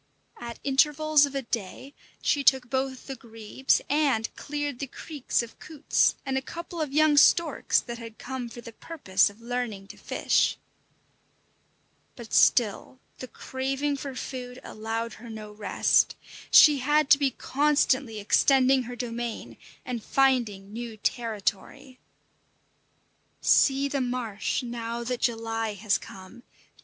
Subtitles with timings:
[0.39, 1.93] At intervals of a day
[2.23, 6.91] she took both the grebes and cleared the creeks of coots and a couple of
[6.91, 10.57] young storks that had come for the purpose of learning to fish.
[12.15, 16.15] But still the craving for food allowed her no rest.
[16.49, 19.55] She had to be constantly extending her domain
[19.85, 21.99] and finding new territory.
[23.39, 26.41] See the marsh now that July has come!